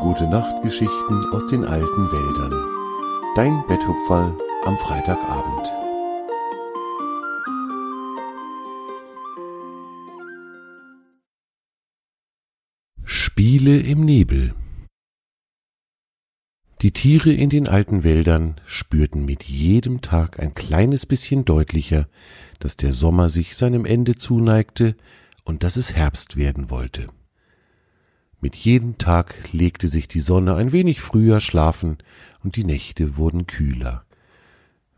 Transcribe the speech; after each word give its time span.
Gute 0.00 0.28
Nachtgeschichten 0.28 1.24
aus 1.32 1.48
den 1.48 1.64
alten 1.64 2.12
Wäldern. 2.12 2.54
Dein 3.34 3.64
Betthupferl 3.66 4.32
am 4.64 4.78
Freitagabend. 4.78 5.72
Spiele 13.04 13.80
im 13.80 14.04
Nebel. 14.04 14.54
Die 16.80 16.92
Tiere 16.92 17.32
in 17.32 17.50
den 17.50 17.66
alten 17.66 18.04
Wäldern 18.04 18.60
spürten 18.66 19.24
mit 19.24 19.42
jedem 19.42 20.00
Tag 20.00 20.38
ein 20.38 20.54
kleines 20.54 21.06
bisschen 21.06 21.44
deutlicher, 21.44 22.08
dass 22.60 22.76
der 22.76 22.92
Sommer 22.92 23.28
sich 23.28 23.56
seinem 23.56 23.84
Ende 23.84 24.14
zuneigte 24.14 24.96
und 25.44 25.64
dass 25.64 25.76
es 25.76 25.94
Herbst 25.94 26.36
werden 26.36 26.70
wollte. 26.70 27.08
Mit 28.40 28.54
jedem 28.54 28.98
Tag 28.98 29.52
legte 29.52 29.88
sich 29.88 30.06
die 30.06 30.20
Sonne 30.20 30.54
ein 30.54 30.70
wenig 30.70 31.00
früher 31.00 31.40
schlafen 31.40 31.98
und 32.44 32.54
die 32.54 32.64
Nächte 32.64 33.16
wurden 33.16 33.48
kühler. 33.48 34.04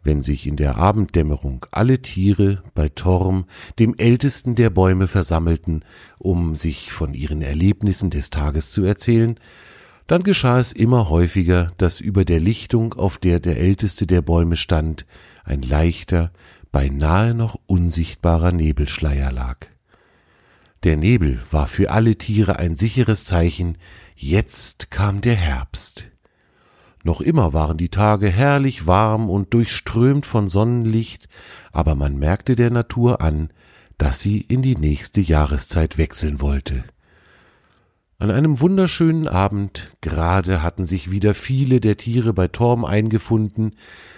Wenn 0.03 0.23
sich 0.23 0.47
in 0.47 0.57
der 0.57 0.77
Abenddämmerung 0.77 1.65
alle 1.71 2.01
Tiere 2.01 2.63
bei 2.75 2.89
Torm, 2.91 3.47
dem 3.79 3.95
ältesten 3.97 4.55
der 4.55 4.71
Bäume, 4.71 5.07
versammelten, 5.07 5.85
um 6.19 6.55
sich 6.57 6.93
von 6.93 7.15
ihren 7.15 7.43
Erlebnissen 7.43 8.11
des 8.11 8.31
Tages 8.31 8.73
zu 8.73 8.85
erzählen, 8.85 9.39
dann 10.07 10.23
geschah 10.23 10.59
es 10.59 10.73
immer 10.73 11.09
häufiger, 11.09 11.73
dass 11.79 12.01
über 12.01 12.25
der 12.25 12.41
Lichtung, 12.41 12.95
auf 12.95 13.19
der 13.19 13.41
der 13.41 13.59
älteste 13.59 14.07
der 14.07 14.23
Bäume 14.23 14.57
stand, 14.57 15.07
ein 15.45 15.63
leichter, 15.63 16.33
beinahe 16.73 17.35
noch 17.35 17.59
unsichtbarer 17.67 18.53
Nebelschleier 18.53 19.33
lag. 19.33 19.69
Der 20.83 20.97
Nebel 20.97 21.41
war 21.51 21.67
für 21.67 21.91
alle 21.91 22.17
Tiere 22.17 22.59
ein 22.59 22.75
sicheres 22.75 23.27
Zeichen, 23.27 23.77
jetzt 24.17 24.91
kam 24.91 25.21
der 25.21 25.35
Herbst. 25.35 26.11
Noch 27.05 27.21
immer 27.21 27.53
waren 27.53 27.77
die 27.77 27.91
Tage 27.91 28.29
herrlich 28.29 28.87
warm 28.87 29.29
und 29.29 29.53
durchströmt 29.53 30.25
von 30.25 30.49
Sonnenlicht, 30.49 31.29
aber 31.71 31.95
man 31.95 32.19
merkte 32.19 32.57
der 32.57 32.71
Natur 32.71 33.21
an, 33.21 33.51
dass 33.99 34.21
sie 34.21 34.41
in 34.41 34.63
die 34.63 34.77
nächste 34.77 35.21
Jahreszeit 35.21 35.99
wechseln 35.99 36.41
wollte. 36.41 36.85
An 38.21 38.31
einem 38.31 38.61
wunderschönen 38.61 39.27
Abend, 39.27 39.93
gerade 40.03 40.63
hatten 40.63 40.85
sich 40.85 41.11
wieder 41.11 41.33
viele 41.33 41.81
der 41.81 41.97
Tiere 41.97 42.35
bei 42.35 42.49
Torm 42.49 42.85
eingefunden, 42.85 43.77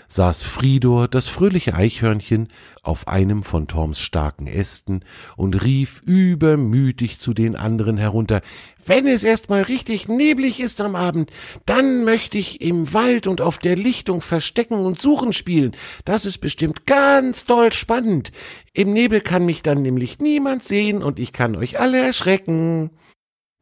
saß 0.08 0.42
Fridor, 0.42 1.06
das 1.06 1.28
fröhliche 1.28 1.74
Eichhörnchen, 1.74 2.48
auf 2.82 3.06
einem 3.06 3.44
von 3.44 3.68
Torms 3.68 4.00
starken 4.00 4.48
Ästen 4.48 5.04
und 5.36 5.62
rief 5.62 6.02
übermütig 6.04 7.20
zu 7.20 7.32
den 7.32 7.54
anderen 7.54 7.96
herunter 7.96 8.40
Wenn 8.84 9.06
es 9.06 9.22
erst 9.22 9.50
mal 9.50 9.62
richtig 9.62 10.08
neblig 10.08 10.58
ist 10.58 10.80
am 10.80 10.96
Abend, 10.96 11.30
dann 11.64 12.02
möchte 12.02 12.38
ich 12.38 12.60
im 12.60 12.92
Wald 12.92 13.28
und 13.28 13.40
auf 13.40 13.58
der 13.58 13.76
Lichtung 13.76 14.20
verstecken 14.20 14.84
und 14.84 15.00
suchen 15.00 15.32
spielen. 15.32 15.76
Das 16.04 16.26
ist 16.26 16.38
bestimmt 16.38 16.86
ganz 16.86 17.44
doll 17.44 17.72
spannend. 17.72 18.32
Im 18.72 18.92
Nebel 18.92 19.20
kann 19.20 19.46
mich 19.46 19.62
dann 19.62 19.80
nämlich 19.80 20.18
niemand 20.18 20.64
sehen 20.64 21.04
und 21.04 21.20
ich 21.20 21.32
kann 21.32 21.54
euch 21.54 21.78
alle 21.78 21.98
erschrecken. 21.98 22.90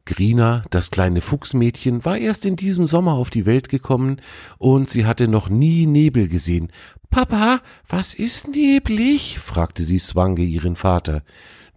Grina, 0.05 0.63
das 0.71 0.91
kleine 0.91 1.21
Fuchsmädchen, 1.21 2.05
war 2.05 2.17
erst 2.17 2.45
in 2.45 2.55
diesem 2.55 2.85
Sommer 2.85 3.13
auf 3.13 3.29
die 3.29 3.45
Welt 3.45 3.69
gekommen 3.69 4.21
und 4.57 4.89
sie 4.89 5.05
hatte 5.05 5.27
noch 5.27 5.49
nie 5.49 5.85
Nebel 5.85 6.27
gesehen. 6.27 6.71
Papa, 7.09 7.59
was 7.87 8.13
ist 8.13 8.47
neblig? 8.47 9.39
fragte 9.39 9.83
sie 9.83 9.99
Swange 9.99 10.43
ihren 10.43 10.75
Vater. 10.75 11.23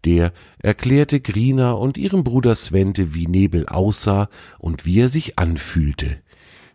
Der 0.04 0.32
erklärte 0.58 1.20
Grina 1.20 1.72
und 1.72 1.98
ihrem 1.98 2.24
Bruder 2.24 2.54
Svente, 2.54 3.14
wie 3.14 3.26
Nebel 3.26 3.66
aussah 3.66 4.28
und 4.58 4.84
wie 4.84 5.00
er 5.00 5.08
sich 5.08 5.38
anfühlte. 5.38 6.18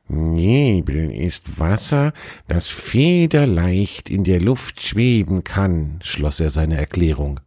Nebel 0.07 1.11
ist 1.11 1.59
Wasser, 1.59 2.13
das 2.47 2.67
federleicht 2.67 4.09
in 4.09 4.23
der 4.23 4.41
Luft 4.41 4.81
schweben 4.81 5.43
kann, 5.43 5.99
schloss 6.01 6.39
er 6.39 6.49
seine 6.49 6.77
Erklärung. 6.77 7.39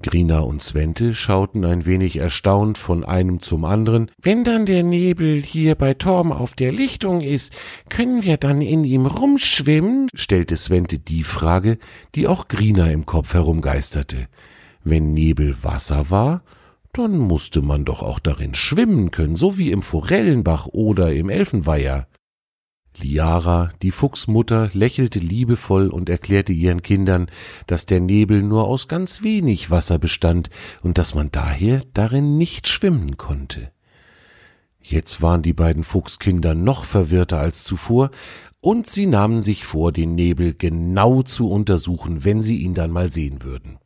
Grina 0.00 0.38
und 0.38 0.62
Svente 0.62 1.12
schauten 1.12 1.64
ein 1.64 1.84
wenig 1.84 2.18
erstaunt 2.18 2.78
von 2.78 3.04
einem 3.04 3.42
zum 3.42 3.64
anderen. 3.64 4.12
Wenn 4.22 4.44
dann 4.44 4.64
der 4.64 4.84
Nebel 4.84 5.42
hier 5.42 5.74
bei 5.74 5.94
Torm 5.94 6.30
auf 6.30 6.54
der 6.54 6.70
Lichtung 6.70 7.20
ist, 7.20 7.52
können 7.88 8.22
wir 8.22 8.36
dann 8.36 8.62
in 8.62 8.84
ihm 8.84 9.06
rumschwimmen? 9.06 10.08
stellte 10.14 10.56
Svente 10.56 11.00
die 11.00 11.24
Frage, 11.24 11.78
die 12.14 12.28
auch 12.28 12.46
Grina 12.46 12.90
im 12.92 13.06
Kopf 13.06 13.34
herumgeisterte. 13.34 14.28
Wenn 14.84 15.14
Nebel 15.14 15.56
Wasser 15.64 16.10
war, 16.10 16.42
dann 16.92 17.18
musste 17.18 17.60
man 17.60 17.84
doch 17.84 18.02
auch 18.02 18.20
darin 18.20 18.54
schwimmen 18.54 19.10
können, 19.10 19.34
so 19.34 19.58
wie 19.58 19.72
im 19.72 19.82
Forellenbach 19.82 20.66
oder 20.66 21.12
im 21.12 21.28
Elfenweiher. 21.28 22.06
Liara, 23.02 23.68
die 23.82 23.90
Fuchsmutter, 23.90 24.70
lächelte 24.72 25.18
liebevoll 25.18 25.88
und 25.88 26.08
erklärte 26.08 26.52
ihren 26.52 26.82
Kindern, 26.82 27.30
dass 27.66 27.86
der 27.86 28.00
Nebel 28.00 28.42
nur 28.42 28.66
aus 28.66 28.88
ganz 28.88 29.22
wenig 29.22 29.70
Wasser 29.70 29.98
bestand 29.98 30.50
und 30.82 30.98
dass 30.98 31.14
man 31.14 31.30
daher 31.30 31.82
darin 31.94 32.36
nicht 32.36 32.68
schwimmen 32.68 33.16
konnte. 33.16 33.72
Jetzt 34.80 35.20
waren 35.20 35.42
die 35.42 35.52
beiden 35.52 35.84
Fuchskinder 35.84 36.54
noch 36.54 36.84
verwirrter 36.84 37.38
als 37.38 37.64
zuvor, 37.64 38.10
und 38.60 38.88
sie 38.88 39.06
nahmen 39.06 39.42
sich 39.42 39.64
vor, 39.64 39.92
den 39.92 40.14
Nebel 40.14 40.54
genau 40.54 41.22
zu 41.22 41.48
untersuchen, 41.48 42.24
wenn 42.24 42.42
sie 42.42 42.56
ihn 42.56 42.74
dann 42.74 42.90
mal 42.90 43.12
sehen 43.12 43.42
würden. 43.42 43.78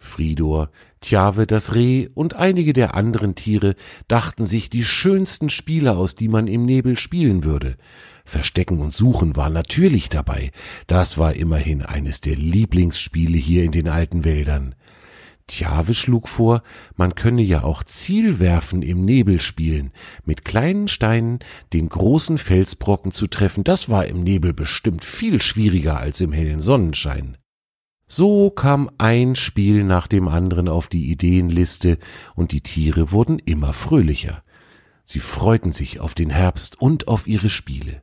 Fridor, 0.00 0.70
Tjave, 1.00 1.46
das 1.46 1.74
Reh 1.74 2.08
und 2.14 2.34
einige 2.34 2.72
der 2.72 2.94
anderen 2.94 3.34
Tiere 3.34 3.76
dachten 4.08 4.44
sich 4.44 4.70
die 4.70 4.84
schönsten 4.84 5.50
Spiele 5.50 5.96
aus, 5.96 6.14
die 6.14 6.28
man 6.28 6.48
im 6.48 6.64
Nebel 6.64 6.98
spielen 6.98 7.44
würde. 7.44 7.76
Verstecken 8.24 8.80
und 8.80 8.94
Suchen 8.94 9.36
war 9.36 9.50
natürlich 9.50 10.08
dabei. 10.08 10.50
Das 10.86 11.18
war 11.18 11.34
immerhin 11.34 11.82
eines 11.82 12.20
der 12.22 12.36
Lieblingsspiele 12.36 13.36
hier 13.36 13.62
in 13.62 13.72
den 13.72 13.88
alten 13.88 14.24
Wäldern. 14.24 14.74
Tjave 15.46 15.94
schlug 15.94 16.28
vor, 16.28 16.62
man 16.96 17.14
könne 17.14 17.42
ja 17.42 17.64
auch 17.64 17.82
Zielwerfen 17.84 18.82
im 18.82 19.04
Nebel 19.04 19.40
spielen, 19.40 19.92
mit 20.24 20.44
kleinen 20.44 20.88
Steinen 20.88 21.40
den 21.72 21.88
großen 21.88 22.38
Felsbrocken 22.38 23.12
zu 23.12 23.26
treffen, 23.26 23.64
das 23.64 23.88
war 23.88 24.06
im 24.06 24.22
Nebel 24.22 24.54
bestimmt 24.54 25.04
viel 25.04 25.42
schwieriger 25.42 25.98
als 25.98 26.20
im 26.20 26.32
hellen 26.32 26.60
Sonnenschein. 26.60 27.36
So 28.12 28.50
kam 28.50 28.90
ein 28.98 29.36
Spiel 29.36 29.84
nach 29.84 30.08
dem 30.08 30.26
anderen 30.26 30.66
auf 30.66 30.88
die 30.88 31.12
Ideenliste, 31.12 31.96
und 32.34 32.50
die 32.50 32.60
Tiere 32.60 33.12
wurden 33.12 33.38
immer 33.38 33.72
fröhlicher. 33.72 34.42
Sie 35.04 35.20
freuten 35.20 35.70
sich 35.70 36.00
auf 36.00 36.16
den 36.16 36.28
Herbst 36.28 36.80
und 36.80 37.06
auf 37.06 37.28
ihre 37.28 37.48
Spiele. 37.48 38.02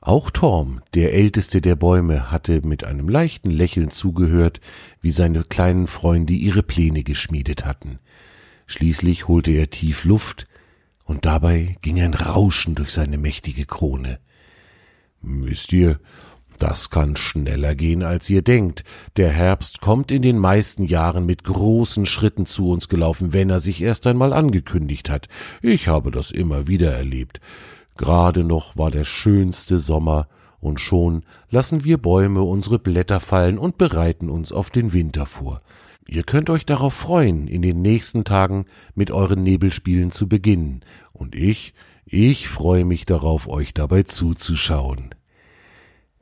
Auch 0.00 0.30
Torm, 0.30 0.82
der 0.94 1.14
älteste 1.14 1.60
der 1.60 1.76
Bäume, 1.76 2.32
hatte 2.32 2.66
mit 2.66 2.82
einem 2.82 3.08
leichten 3.08 3.50
Lächeln 3.50 3.92
zugehört, 3.92 4.60
wie 5.00 5.12
seine 5.12 5.44
kleinen 5.44 5.86
Freunde 5.86 6.32
ihre 6.32 6.64
Pläne 6.64 7.04
geschmiedet 7.04 7.64
hatten. 7.64 8.00
Schließlich 8.66 9.28
holte 9.28 9.52
er 9.52 9.70
tief 9.70 10.04
Luft, 10.04 10.48
und 11.04 11.24
dabei 11.24 11.76
ging 11.82 12.00
ein 12.00 12.14
Rauschen 12.14 12.74
durch 12.74 12.90
seine 12.90 13.16
mächtige 13.16 13.64
Krone. 13.64 14.18
Wisst 15.22 15.72
ihr, 15.72 16.00
das 16.60 16.90
kann 16.90 17.16
schneller 17.16 17.74
gehen, 17.74 18.02
als 18.02 18.28
ihr 18.30 18.42
denkt. 18.42 18.84
Der 19.16 19.30
Herbst 19.30 19.80
kommt 19.80 20.12
in 20.12 20.22
den 20.22 20.38
meisten 20.38 20.84
Jahren 20.84 21.26
mit 21.26 21.42
großen 21.42 22.06
Schritten 22.06 22.46
zu 22.46 22.70
uns 22.70 22.88
gelaufen, 22.88 23.32
wenn 23.32 23.50
er 23.50 23.60
sich 23.60 23.82
erst 23.82 24.06
einmal 24.06 24.32
angekündigt 24.32 25.10
hat. 25.10 25.28
Ich 25.62 25.88
habe 25.88 26.10
das 26.10 26.30
immer 26.30 26.68
wieder 26.68 26.92
erlebt. 26.92 27.40
Gerade 27.96 28.44
noch 28.44 28.76
war 28.76 28.90
der 28.90 29.04
schönste 29.04 29.78
Sommer, 29.78 30.28
und 30.60 30.78
schon 30.78 31.24
lassen 31.48 31.84
wir 31.84 31.96
Bäume 31.96 32.42
unsere 32.42 32.78
Blätter 32.78 33.20
fallen 33.20 33.56
und 33.56 33.78
bereiten 33.78 34.28
uns 34.28 34.52
auf 34.52 34.68
den 34.68 34.92
Winter 34.92 35.24
vor. 35.24 35.62
Ihr 36.06 36.22
könnt 36.22 36.50
euch 36.50 36.66
darauf 36.66 36.92
freuen, 36.92 37.48
in 37.48 37.62
den 37.62 37.80
nächsten 37.80 38.24
Tagen 38.24 38.66
mit 38.94 39.10
euren 39.10 39.42
Nebelspielen 39.42 40.10
zu 40.10 40.28
beginnen, 40.28 40.82
und 41.12 41.34
ich, 41.34 41.72
ich 42.04 42.48
freue 42.48 42.84
mich 42.84 43.06
darauf, 43.06 43.48
euch 43.48 43.72
dabei 43.72 44.02
zuzuschauen. 44.02 45.14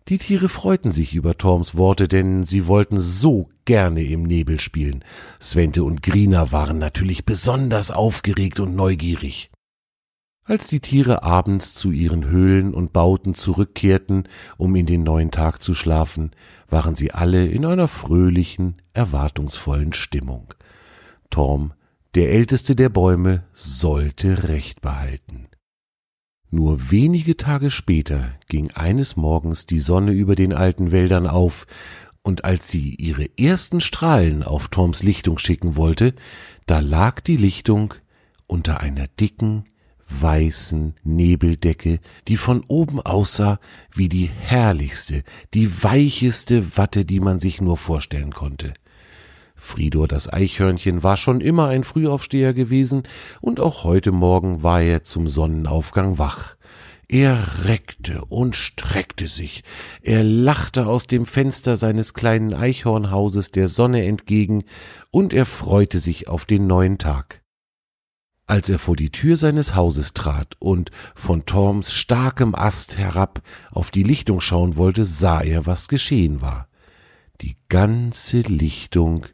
Die 0.09 0.17
Tiere 0.17 0.49
freuten 0.49 0.91
sich 0.91 1.15
über 1.15 1.37
Torms 1.37 1.77
Worte, 1.77 2.09
denn 2.09 2.43
sie 2.43 2.67
wollten 2.67 2.99
so 2.99 3.51
gerne 3.67 4.03
im 4.03 4.23
Nebel 4.23 4.59
spielen. 4.59 5.05
Svente 5.39 5.85
und 5.85 6.03
Grina 6.03 6.51
waren 6.51 6.79
natürlich 6.79 7.27
besonders 7.27 7.91
aufgeregt 7.91 8.59
und 8.59 8.75
neugierig. 8.75 9.51
Als 10.45 10.69
die 10.69 10.81
Tiere 10.81 11.25
abends 11.25 11.75
zu 11.75 11.91
ihren 11.91 12.25
Höhlen 12.25 12.73
und 12.73 12.95
Bauten 12.95 13.35
zurückkehrten, 13.35 14.27
um 14.57 14.75
in 14.77 14.87
den 14.87 15.03
neuen 15.03 15.31
Tag 15.31 15.63
zu 15.63 15.75
schlafen, 15.75 16.31
waren 16.71 16.95
sie 16.95 17.13
alle 17.13 17.45
in 17.45 17.67
einer 17.67 17.87
fröhlichen, 17.87 18.81
erwartungsvollen 18.95 19.93
Stimmung. 19.93 20.55
Torm, 21.29 21.75
der 22.15 22.33
älteste 22.33 22.75
der 22.75 22.89
Bäume, 22.89 23.45
sollte 23.53 24.49
Recht 24.49 24.81
behalten. 24.81 25.49
Nur 26.51 26.91
wenige 26.91 27.37
Tage 27.37 27.71
später 27.71 28.33
ging 28.49 28.71
eines 28.73 29.17
Morgens 29.17 29.67
die 29.67 29.81
Sonne 29.81 30.13
über 30.13 30.35
den 30.35 30.55
alten 30.55 30.93
Wäldern 30.93 31.27
auf, 31.27 31.67
und 32.23 32.45
als 32.45 32.69
sie 32.69 32.95
ihre 32.95 33.27
ersten 33.39 33.81
Strahlen 33.81 34.43
auf 34.43 34.69
Toms 34.69 35.03
Lichtung 35.03 35.39
schicken 35.39 35.77
wollte, 35.77 36.15
da 36.67 36.81
lag 36.81 37.21
die 37.21 37.37
Lichtung 37.37 37.95
unter 38.47 38.81
einer 38.81 39.07
dicken, 39.21 39.65
weißen 40.09 40.95
Nebeldecke, 41.05 42.01
die 42.29 42.37
von 42.37 42.65
oben 42.67 43.01
aussah 43.01 43.61
wie 43.93 44.09
die 44.09 44.27
herrlichste, 44.27 45.23
die 45.55 45.83
weicheste 45.83 46.77
Watte, 46.77 47.05
die 47.05 47.21
man 47.21 47.41
sich 47.41 47.61
nur 47.61 47.77
vorstellen 47.77 48.33
konnte. 48.33 48.73
Fridor 49.59 50.09
das 50.09 50.33
Eichhörnchen 50.33 51.03
war 51.03 51.17
schon 51.17 51.41
immer 51.41 51.69
ein 51.69 51.85
Frühaufsteher 51.85 52.55
gewesen, 52.55 53.03
und 53.41 53.61
auch 53.61 53.85
heute 53.85 54.13
Morgen 54.13 54.63
war 54.63 54.81
er 54.81 55.03
zum 55.03 55.29
Sonnenaufgang 55.29 56.19
wach. 56.19 56.57
Er 57.09 57.65
reckte 57.65 58.25
und 58.27 58.55
streckte 58.55 59.27
sich, 59.27 59.65
er 60.03 60.23
lachte 60.23 60.87
aus 60.87 61.07
dem 61.07 61.27
Fenster 61.27 61.77
seines 61.77 62.15
kleinen 62.15 62.55
Eichhornhauses 62.55 63.51
der 63.51 63.67
Sonne 63.67 64.05
entgegen, 64.07 64.65
und 65.11 65.33
er 65.33 65.47
freute 65.47 65.99
sich 65.99 66.29
auf 66.29 66.45
den 66.45 66.67
neuen 66.67 66.99
Tag. 66.99 67.43
Als 68.47 68.69
er 68.71 68.79
vor 68.79 68.97
die 68.97 69.11
Tür 69.11 69.37
seines 69.37 69.75
Hauses 69.75 70.15
trat 70.15 70.57
und 70.59 70.91
von 71.15 71.45
Torms 71.45 71.93
starkem 71.93 72.55
Ast 72.55 72.97
herab 72.97 73.43
auf 73.71 73.91
die 73.91 74.03
Lichtung 74.03 74.41
schauen 74.41 74.77
wollte, 74.77 75.05
sah 75.05 75.41
er, 75.41 75.67
was 75.67 75.89
geschehen 75.89 76.41
war. 76.41 76.69
Die 77.43 77.57
ganze 77.69 78.41
Lichtung 78.41 79.27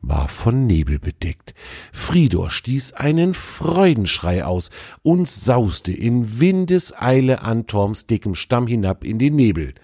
war 0.00 0.28
von 0.28 0.66
Nebel 0.66 0.98
bedeckt. 0.98 1.54
Fridor 1.92 2.50
stieß 2.50 2.92
einen 2.92 3.34
Freudenschrei 3.34 4.44
aus 4.44 4.70
und 5.02 5.28
sauste 5.28 5.92
in 5.92 6.40
Windeseile 6.40 7.42
an 7.42 7.66
Torms 7.66 8.06
dickem 8.06 8.34
Stamm 8.34 8.66
hinab 8.66 9.04
in 9.04 9.18
den 9.18 9.36
Nebel. 9.36 9.74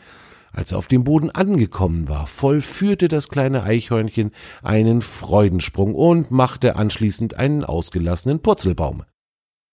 Als 0.52 0.70
er 0.70 0.78
auf 0.78 0.86
dem 0.86 1.02
Boden 1.02 1.30
angekommen 1.30 2.08
war, 2.08 2.28
vollführte 2.28 3.08
das 3.08 3.28
kleine 3.28 3.64
Eichhörnchen 3.64 4.30
einen 4.62 5.02
Freudensprung 5.02 5.96
und 5.96 6.30
machte 6.30 6.76
anschließend 6.76 7.34
einen 7.34 7.64
ausgelassenen 7.64 8.40
Purzelbaum. 8.40 9.02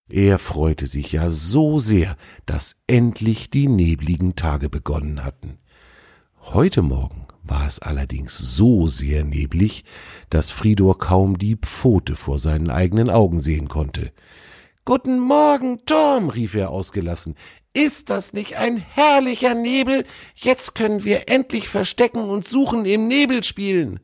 Er 0.09 0.39
freute 0.39 0.87
sich 0.87 1.11
ja 1.11 1.29
so 1.29 1.77
sehr, 1.77 2.17
dass 2.45 2.81
endlich 2.87 3.51
die 3.51 3.67
nebligen 3.67 4.35
Tage 4.35 4.69
begonnen 4.69 5.23
hatten. 5.23 5.59
Heute 6.41 6.81
Morgen 6.81 7.27
war 7.43 7.65
es 7.67 7.79
allerdings 7.79 8.37
so 8.37 8.87
sehr 8.87 9.23
neblig, 9.23 9.83
dass 10.29 10.49
Fridor 10.49 10.97
kaum 10.97 11.37
die 11.37 11.55
Pfote 11.55 12.15
vor 12.15 12.39
seinen 12.39 12.69
eigenen 12.69 13.09
Augen 13.09 13.39
sehen 13.39 13.67
konnte. 13.67 14.11
Guten 14.85 15.19
Morgen, 15.19 15.79
Tom, 15.85 16.29
rief 16.29 16.55
er 16.55 16.69
ausgelassen. 16.69 17.35
Ist 17.73 18.09
das 18.09 18.33
nicht 18.33 18.57
ein 18.57 18.77
herrlicher 18.77 19.53
Nebel? 19.53 20.05
Jetzt 20.35 20.75
können 20.75 21.03
wir 21.03 21.29
endlich 21.29 21.69
verstecken 21.69 22.29
und 22.29 22.47
suchen 22.47 22.85
im 22.85 23.07
Nebel 23.07 23.43
spielen. 23.43 23.99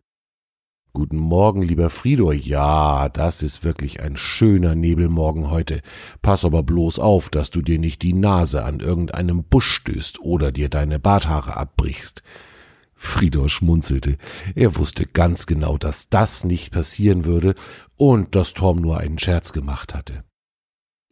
Guten 0.94 1.18
Morgen, 1.18 1.62
lieber 1.62 1.90
Fridor. 1.90 2.34
Ja, 2.34 3.10
das 3.10 3.44
ist 3.44 3.64
wirklich 3.64 4.02
ein 4.02 4.18
schöner 4.18 4.74
Nebelmorgen 4.74 5.52
heute. 5.52 5.82
Pass 6.22 6.44
aber 6.44 6.64
bloß 6.64 6.98
auf, 6.98 7.30
dass 7.30 7.52
du 7.52 7.62
dir 7.62 7.78
nicht 7.78 8.02
die 8.02 8.14
Nase 8.14 8.64
an 8.64 8.80
irgendeinem 8.80 9.44
Busch 9.44 9.70
stößt 9.74 10.22
oder 10.22 10.52
dir 10.52 10.70
deine 10.70 10.98
Barthaare 10.98 11.56
abbrichst. 11.56 12.24
Fridor 12.98 13.48
schmunzelte. 13.48 14.18
Er 14.56 14.76
wusste 14.76 15.06
ganz 15.06 15.46
genau, 15.46 15.78
dass 15.78 16.10
das 16.10 16.44
nicht 16.44 16.72
passieren 16.72 17.24
würde 17.24 17.56
und 17.96 18.36
dass 18.36 18.54
Tom 18.54 18.82
nur 18.82 18.98
einen 18.98 19.20
Scherz 19.20 19.54
gemacht 19.54 19.96
hatte. 19.96 20.24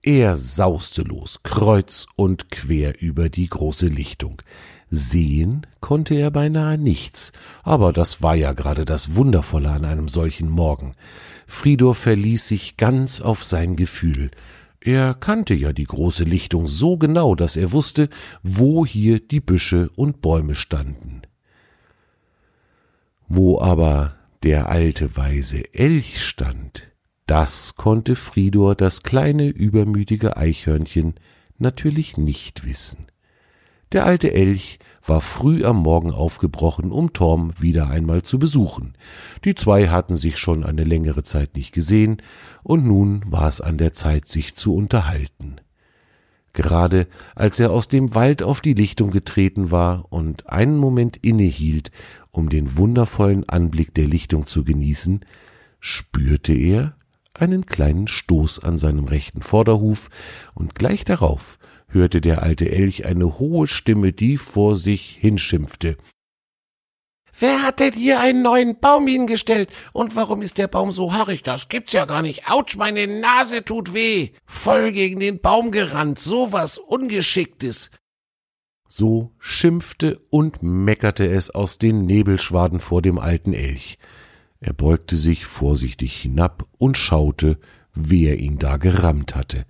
Er 0.02 0.38
sauste 0.38 1.02
los, 1.02 1.40
kreuz 1.42 2.06
und 2.16 2.52
quer 2.52 3.02
über 3.02 3.30
die 3.30 3.48
große 3.48 3.88
Lichtung. 3.88 4.42
Sehen 4.90 5.66
konnte 5.80 6.14
er 6.14 6.30
beinahe 6.30 6.78
nichts, 6.78 7.32
aber 7.64 7.92
das 7.92 8.22
war 8.22 8.36
ja 8.36 8.54
gerade 8.54 8.86
das 8.86 9.16
Wundervolle 9.16 9.72
an 9.72 9.84
einem 9.84 10.08
solchen 10.08 10.50
Morgen. 10.50 10.94
Fridor 11.48 11.96
verließ 11.96 12.48
sich 12.48 12.78
ganz 12.78 13.20
auf 13.20 13.44
sein 13.44 13.76
Gefühl. 13.76 14.30
Er 14.80 15.16
kannte 15.16 15.56
ja 15.56 15.74
die 15.74 15.86
große 15.86 16.24
Lichtung 16.24 16.68
so 16.68 16.98
genau, 16.98 17.34
dass 17.34 17.58
er 17.58 17.72
wusste, 17.72 18.10
wo 18.44 18.86
hier 18.86 19.20
die 19.20 19.42
Büsche 19.42 19.90
und 19.96 20.22
Bäume 20.22 20.54
standen. 20.54 21.24
Wo 23.28 23.60
aber 23.60 24.16
der 24.44 24.70
alte 24.70 25.18
weise 25.18 25.74
Elch 25.74 26.22
stand, 26.22 26.92
das 27.26 27.76
konnte 27.76 28.16
Fridor, 28.16 28.76
das 28.76 29.02
kleine 29.02 29.48
übermütige 29.48 30.38
Eichhörnchen, 30.38 31.16
natürlich 31.58 32.18
nicht 32.18 32.66
wissen. 32.66 33.08
Der 33.92 34.06
alte 34.06 34.34
Elch 34.34 34.80
war 35.04 35.22
früh 35.22 35.64
am 35.66 35.78
Morgen 35.78 36.12
aufgebrochen, 36.12 36.92
um 36.92 37.14
Torm 37.14 37.52
wieder 37.60 37.90
einmal 37.90 38.24
zu 38.24 38.40
besuchen. 38.40 38.94
Die 39.44 39.56
zwei 39.56 39.88
hatten 39.88 40.16
sich 40.16 40.38
schon 40.38 40.64
eine 40.64 40.84
längere 40.84 41.24
Zeit 41.24 41.56
nicht 41.56 41.74
gesehen, 41.74 42.22
und 42.64 42.86
nun 42.86 43.24
war 43.26 43.48
es 43.48 43.62
an 43.62 43.78
der 43.78 43.94
Zeit, 43.94 44.28
sich 44.28 44.56
zu 44.56 44.76
unterhalten. 44.76 45.58
Gerade 46.54 47.08
als 47.36 47.60
er 47.60 47.72
aus 47.72 47.90
dem 47.90 48.16
Wald 48.16 48.42
auf 48.42 48.62
die 48.62 48.74
Lichtung 48.74 49.12
getreten 49.12 49.72
war 49.72 50.06
und 50.10 50.50
einen 50.50 50.78
Moment 50.78 51.18
innehielt, 51.18 51.92
um 52.38 52.50
den 52.50 52.78
wundervollen 52.78 53.48
Anblick 53.48 53.94
der 53.94 54.08
Lichtung 54.08 54.48
zu 54.48 54.64
genießen, 54.64 55.26
spürte 55.80 56.54
er, 56.54 56.96
einen 57.34 57.66
kleinen 57.66 58.08
Stoß 58.08 58.60
an 58.60 58.78
seinem 58.78 59.06
rechten 59.06 59.42
Vorderhuf, 59.42 60.10
und 60.54 60.76
gleich 60.76 61.04
darauf 61.04 61.58
hörte 61.88 62.22
der 62.22 62.44
alte 62.44 62.72
Elch 62.72 63.06
eine 63.06 63.40
hohe 63.40 63.68
Stimme, 63.68 64.14
die 64.14 64.38
vor 64.38 64.76
sich 64.76 65.18
hinschimpfte. 65.20 65.98
Wer 67.38 67.64
hat 67.64 67.82
denn 67.82 67.94
hier 67.94 68.22
einen 68.22 68.42
neuen 68.42 68.80
Baum 68.80 69.08
hingestellt? 69.08 69.70
Und 69.92 70.16
warum 70.16 70.42
ist 70.42 70.58
der 70.58 70.70
Baum 70.70 70.94
so 70.94 71.14
haarig? 71.14 71.44
Das 71.44 71.68
gibt's 71.68 71.92
ja 71.92 72.06
gar 72.06 72.22
nicht. 72.22 72.50
Autsch, 72.50 72.78
meine 72.78 73.08
Nase 73.08 73.66
tut 73.66 73.94
weh. 73.94 74.30
Voll 74.46 74.94
gegen 74.94 75.20
den 75.20 75.40
Baum 75.40 75.72
gerannt. 75.72 76.18
So 76.18 76.54
was 76.54 76.78
Ungeschicktes. 76.78 77.92
So 78.98 79.34
schimpfte 79.40 80.22
und 80.30 80.64
meckerte 80.64 81.28
es 81.28 81.50
aus 81.50 81.78
den 81.78 82.06
Nebelschwaden 82.06 82.80
vor 82.80 83.02
dem 83.02 83.20
alten 83.20 83.52
Elch. 83.52 83.98
Er 84.62 84.72
beugte 84.72 85.18
sich 85.18 85.46
vorsichtig 85.46 86.16
hinab 86.16 86.66
und 86.78 86.98
schaute, 86.98 87.60
wer 87.94 88.40
ihn 88.40 88.58
da 88.58 88.78
gerammt 88.78 89.36
hatte. 89.36 89.66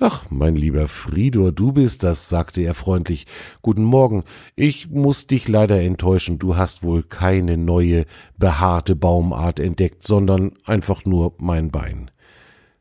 Ach, 0.00 0.24
mein 0.30 0.56
lieber 0.56 0.88
Fridor, 0.88 1.52
du 1.52 1.70
bist 1.70 2.02
das, 2.02 2.28
sagte 2.28 2.60
er 2.62 2.74
freundlich. 2.74 3.26
Guten 3.62 3.84
Morgen. 3.84 4.24
Ich 4.56 4.90
muss 4.90 5.28
dich 5.28 5.46
leider 5.46 5.80
enttäuschen. 5.80 6.40
Du 6.40 6.56
hast 6.56 6.82
wohl 6.82 7.04
keine 7.04 7.56
neue, 7.56 8.04
behaarte 8.36 8.96
Baumart 8.96 9.60
entdeckt, 9.60 10.02
sondern 10.02 10.54
einfach 10.64 11.04
nur 11.04 11.34
mein 11.38 11.70
Bein. 11.70 12.10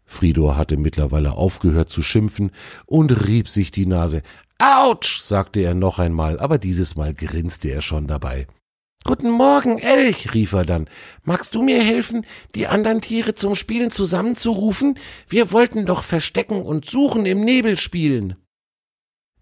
Fridor 0.08 0.56
hatte 0.56 0.78
mittlerweile 0.78 1.34
aufgehört 1.34 1.90
zu 1.90 2.02
schimpfen 2.02 2.52
und 2.86 3.28
rieb 3.28 3.50
sich 3.50 3.72
die 3.72 3.88
Nase. 3.88 4.22
Autsch, 4.58 5.20
sagte 5.22 5.60
er 5.60 5.74
noch 5.74 6.00
einmal, 6.00 6.40
aber 6.40 6.58
dieses 6.58 6.96
Mal 6.96 7.14
grinste 7.14 7.70
er 7.70 7.82
schon 7.82 8.08
dabei. 8.08 8.48
Guten 9.04 9.30
Morgen, 9.30 9.78
Elch, 9.78 10.34
rief 10.34 10.54
er 10.54 10.66
dann. 10.66 10.90
Magst 11.24 11.54
du 11.54 11.62
mir 11.62 11.84
helfen, 11.84 12.26
die 12.56 12.66
anderen 12.66 13.02
Tiere 13.02 13.36
zum 13.36 13.54
Spielen 13.54 13.92
zusammenzurufen? 13.92 14.98
Wir 15.28 15.52
wollten 15.52 15.86
doch 15.86 16.04
verstecken 16.04 16.64
und 16.64 16.90
suchen 16.90 17.26
im 17.26 17.42
Nebel 17.42 17.78
spielen. 17.78 18.38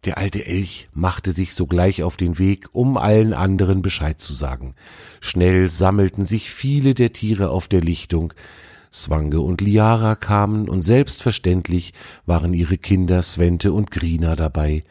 Der 0.03 0.17
alte 0.17 0.45
Elch 0.45 0.89
machte 0.91 1.31
sich 1.31 1.53
sogleich 1.53 2.03
auf 2.03 2.17
den 2.17 2.39
Weg, 2.39 2.67
um 2.73 2.97
allen 2.97 3.33
anderen 3.33 3.81
Bescheid 3.81 4.19
zu 4.19 4.33
sagen. 4.33 4.75
Schnell 5.21 5.69
sammelten 5.69 6.25
sich 6.25 6.51
viele 6.51 6.93
der 6.93 7.13
Tiere 7.13 7.49
auf 7.49 7.69
der 7.69 7.81
Lichtung. 7.81 8.33
Swange 8.93 9.41
und 9.41 9.61
Liara 9.61 10.15
kamen 10.15 10.69
und 10.69 10.83
selbstverständlich 10.83 11.93
waren 12.25 12.53
ihre 12.53 12.77
Kinder 12.77 13.21
Svente 13.21 13.73
und 13.73 13.89
Grina 13.89 14.35
dabei. 14.35 14.83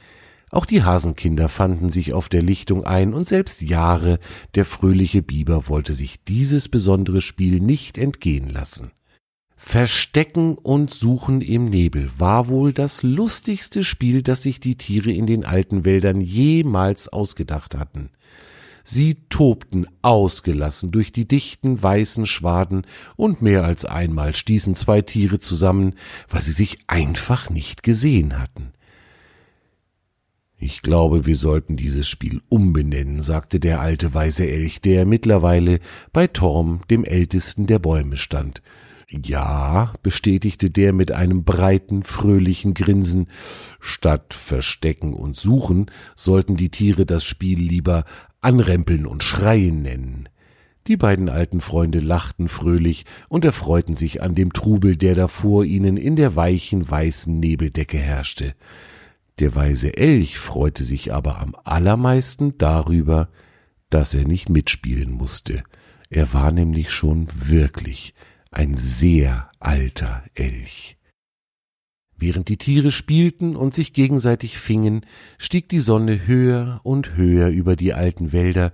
Auch 0.50 0.66
die 0.66 0.82
Hasenkinder 0.82 1.48
fanden 1.48 1.88
sich 1.88 2.12
auf 2.12 2.28
der 2.28 2.42
Lichtung 2.42 2.84
ein, 2.84 3.14
und 3.14 3.26
selbst 3.26 3.62
Jahre, 3.62 4.18
der 4.54 4.66
fröhliche 4.66 5.22
Biber, 5.22 5.68
wollte 5.68 5.94
sich 5.94 6.24
dieses 6.24 6.68
besondere 6.68 7.22
Spiel 7.22 7.60
nicht 7.60 7.96
entgehen 7.96 8.50
lassen. 8.50 8.90
Verstecken 9.56 10.58
und 10.58 10.90
Suchen 10.90 11.40
im 11.40 11.66
Nebel 11.66 12.10
war 12.18 12.48
wohl 12.48 12.72
das 12.72 13.04
lustigste 13.04 13.84
Spiel, 13.84 14.22
das 14.22 14.42
sich 14.42 14.58
die 14.60 14.76
Tiere 14.76 15.12
in 15.12 15.26
den 15.26 15.44
alten 15.46 15.84
Wäldern 15.84 16.20
jemals 16.20 17.08
ausgedacht 17.08 17.76
hatten. 17.76 18.10
Sie 18.84 19.16
tobten 19.28 19.86
ausgelassen 20.02 20.90
durch 20.90 21.12
die 21.12 21.26
dichten 21.26 21.82
weißen 21.82 22.26
Schwaden, 22.26 22.86
und 23.16 23.42
mehr 23.42 23.64
als 23.64 23.84
einmal 23.84 24.34
stießen 24.34 24.76
zwei 24.76 25.02
Tiere 25.02 25.38
zusammen, 25.38 25.94
weil 26.28 26.42
sie 26.42 26.52
sich 26.52 26.78
einfach 26.86 27.50
nicht 27.50 27.82
gesehen 27.82 28.38
hatten. 28.40 28.72
Ich 30.64 30.82
glaube, 30.82 31.26
wir 31.26 31.36
sollten 31.36 31.76
dieses 31.76 32.08
Spiel 32.08 32.40
umbenennen, 32.48 33.20
sagte 33.20 33.58
der 33.58 33.80
alte 33.80 34.14
weise 34.14 34.46
Elch, 34.46 34.80
der 34.80 35.06
mittlerweile 35.06 35.80
bei 36.12 36.28
Torm, 36.28 36.82
dem 36.88 37.04
ältesten 37.04 37.66
der 37.66 37.80
Bäume, 37.80 38.16
stand. 38.16 38.62
Ja, 39.10 39.92
bestätigte 40.04 40.70
der 40.70 40.92
mit 40.92 41.10
einem 41.10 41.42
breiten, 41.44 42.04
fröhlichen 42.04 42.74
Grinsen, 42.74 43.26
statt 43.80 44.34
Verstecken 44.34 45.14
und 45.14 45.36
Suchen 45.36 45.90
sollten 46.14 46.56
die 46.56 46.70
Tiere 46.70 47.06
das 47.06 47.24
Spiel 47.24 47.58
lieber 47.58 48.04
Anrempeln 48.42 49.06
und 49.06 49.22
Schreien 49.22 49.82
nennen. 49.82 50.28
Die 50.88 50.96
beiden 50.96 51.28
alten 51.28 51.60
Freunde 51.60 52.00
lachten 52.00 52.48
fröhlich 52.48 53.06
und 53.28 53.44
erfreuten 53.44 53.94
sich 53.94 54.20
an 54.20 54.34
dem 54.34 54.52
Trubel, 54.52 54.96
der 54.96 55.14
da 55.14 55.28
vor 55.28 55.64
ihnen 55.64 55.96
in 55.96 56.16
der 56.16 56.34
weichen 56.34 56.88
weißen 56.88 57.38
Nebeldecke 57.38 57.98
herrschte. 57.98 58.54
Der 59.38 59.54
weise 59.54 59.96
Elch 59.96 60.38
freute 60.38 60.82
sich 60.82 61.12
aber 61.12 61.38
am 61.38 61.54
allermeisten 61.64 62.58
darüber, 62.58 63.28
dass 63.90 64.14
er 64.14 64.26
nicht 64.26 64.48
mitspielen 64.48 65.10
musste. 65.10 65.62
Er 66.10 66.32
war 66.32 66.50
nämlich 66.50 66.90
schon 66.90 67.28
wirklich 67.32 68.14
ein 68.50 68.74
sehr 68.74 69.50
alter 69.60 70.24
Elch. 70.34 70.96
Während 72.22 72.48
die 72.48 72.56
Tiere 72.56 72.92
spielten 72.92 73.56
und 73.56 73.74
sich 73.74 73.94
gegenseitig 73.94 74.56
fingen, 74.56 75.04
stieg 75.38 75.68
die 75.68 75.80
Sonne 75.80 76.24
höher 76.24 76.80
und 76.84 77.16
höher 77.16 77.48
über 77.48 77.74
die 77.74 77.94
alten 77.94 78.30
Wälder, 78.30 78.72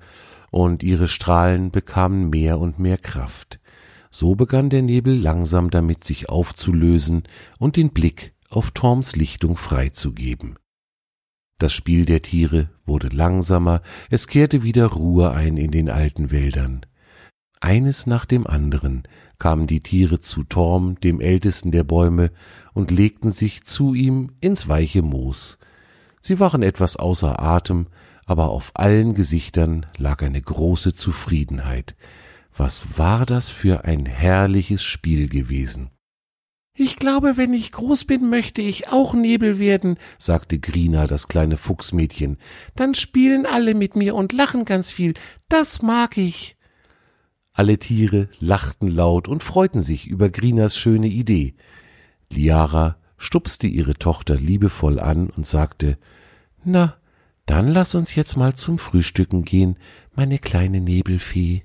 und 0.50 0.82
ihre 0.82 1.08
Strahlen 1.08 1.70
bekamen 1.70 2.28
mehr 2.28 2.58
und 2.58 2.78
mehr 2.78 2.98
Kraft. 2.98 3.58
So 4.10 4.34
begann 4.34 4.68
der 4.68 4.82
Nebel 4.82 5.18
langsam 5.18 5.70
damit 5.70 6.04
sich 6.04 6.28
aufzulösen 6.28 7.22
und 7.58 7.76
den 7.76 7.94
Blick 7.94 8.34
auf 8.50 8.72
Torms 8.72 9.16
Lichtung 9.16 9.56
freizugeben. 9.56 10.58
Das 11.56 11.72
Spiel 11.72 12.04
der 12.04 12.20
Tiere 12.20 12.68
wurde 12.84 13.08
langsamer, 13.08 13.80
es 14.10 14.26
kehrte 14.26 14.62
wieder 14.62 14.88
Ruhe 14.88 15.30
ein 15.30 15.56
in 15.56 15.70
den 15.70 15.88
alten 15.88 16.30
Wäldern. 16.30 16.84
Eines 17.60 18.06
nach 18.06 18.24
dem 18.24 18.46
anderen 18.46 19.02
kamen 19.38 19.66
die 19.66 19.80
Tiere 19.80 20.20
zu 20.20 20.44
Torm, 20.44 21.00
dem 21.00 21.20
ältesten 21.20 21.70
der 21.70 21.84
Bäume, 21.84 22.30
und 22.72 22.90
legten 22.90 23.30
sich 23.30 23.64
zu 23.64 23.94
ihm 23.94 24.32
ins 24.40 24.68
weiche 24.68 25.02
Moos. 25.02 25.58
Sie 26.20 26.40
waren 26.40 26.62
etwas 26.62 26.96
außer 26.96 27.40
Atem, 27.40 27.86
aber 28.26 28.50
auf 28.50 28.72
allen 28.74 29.14
Gesichtern 29.14 29.86
lag 29.96 30.22
eine 30.22 30.40
große 30.40 30.94
Zufriedenheit. 30.94 31.96
Was 32.56 32.98
war 32.98 33.24
das 33.24 33.48
für 33.48 33.84
ein 33.84 34.04
herrliches 34.04 34.82
Spiel 34.82 35.28
gewesen? 35.28 35.90
Ich 36.80 36.96
glaube, 36.96 37.36
wenn 37.36 37.54
ich 37.54 37.72
groß 37.72 38.04
bin, 38.04 38.28
möchte 38.30 38.62
ich 38.62 38.88
auch 38.88 39.14
Nebel 39.14 39.58
werden, 39.58 39.98
sagte 40.16 40.60
Grina, 40.60 41.08
das 41.08 41.26
kleine 41.26 41.56
Fuchsmädchen. 41.56 42.36
Dann 42.76 42.94
spielen 42.94 43.46
alle 43.46 43.74
mit 43.74 43.96
mir 43.96 44.14
und 44.14 44.32
lachen 44.32 44.64
ganz 44.64 44.90
viel. 44.90 45.14
Das 45.48 45.82
mag 45.82 46.16
ich. 46.18 46.57
Alle 47.58 47.76
Tiere 47.76 48.28
lachten 48.38 48.86
laut 48.86 49.26
und 49.26 49.42
freuten 49.42 49.82
sich 49.82 50.06
über 50.06 50.30
Grinas 50.30 50.78
schöne 50.78 51.08
Idee. 51.08 51.56
Liara 52.30 52.98
stupste 53.16 53.66
ihre 53.66 53.94
Tochter 53.94 54.36
liebevoll 54.36 55.00
an 55.00 55.28
und 55.28 55.44
sagte 55.44 55.98
Na, 56.62 56.94
dann 57.46 57.66
lass 57.66 57.96
uns 57.96 58.14
jetzt 58.14 58.36
mal 58.36 58.54
zum 58.54 58.78
Frühstücken 58.78 59.44
gehen, 59.44 59.76
meine 60.14 60.38
kleine 60.38 60.80
Nebelfee. 60.80 61.64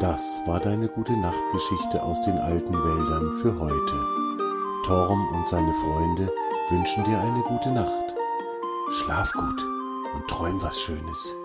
Das 0.00 0.42
war 0.46 0.58
deine 0.58 0.88
gute 0.88 1.16
Nachtgeschichte 1.16 2.02
aus 2.02 2.20
den 2.22 2.36
alten 2.36 2.74
Wäldern 2.74 3.32
für 3.40 3.60
heute. 3.60 4.86
Torm 4.86 5.28
und 5.36 5.46
seine 5.46 5.72
Freunde 5.72 6.28
wünschen 6.70 7.04
dir 7.04 7.20
eine 7.20 7.42
gute 7.42 7.70
Nacht. 7.70 8.16
Schlaf 8.90 9.32
gut 9.34 9.64
und 10.14 10.28
träum 10.28 10.60
was 10.62 10.80
Schönes. 10.80 11.36